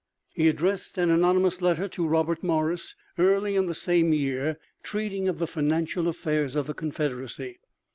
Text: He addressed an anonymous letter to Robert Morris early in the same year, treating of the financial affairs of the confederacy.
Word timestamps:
He 0.33 0.49
addressed 0.49 0.97
an 0.97 1.11
anonymous 1.11 1.61
letter 1.61 1.87
to 1.89 2.07
Robert 2.07 2.41
Morris 2.41 2.95
early 3.19 3.55
in 3.55 3.67
the 3.67 3.75
same 3.75 4.13
year, 4.13 4.57
treating 4.81 5.27
of 5.27 5.37
the 5.37 5.45
financial 5.45 6.07
affairs 6.07 6.55
of 6.55 6.65
the 6.65 6.73
confederacy. 6.73 7.59